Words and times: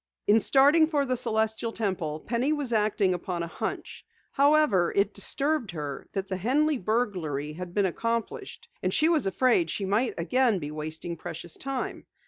In 0.25 0.39
starting 0.39 0.87
for 0.87 1.05
the 1.05 1.15
Celestial 1.15 1.71
Temple 1.71 2.21
Penny 2.21 2.51
was 2.53 2.73
acting 2.73 3.13
upon 3.13 3.43
a 3.43 3.47
"hunch." 3.47 4.03
However, 4.31 4.91
it 4.95 5.13
disturbed 5.13 5.69
her 5.69 6.07
that 6.13 6.27
the 6.27 6.37
Henley 6.37 6.79
burglary 6.79 7.53
had 7.53 7.75
been 7.75 7.85
accomplished, 7.85 8.67
and 8.81 8.91
she 8.91 9.09
was 9.09 9.27
afraid 9.27 9.69
she 9.69 9.85
might 9.85 10.15
again 10.17 10.57
be 10.57 10.71
wasting 10.71 11.17
precious 11.17 11.53
time. 11.55 12.07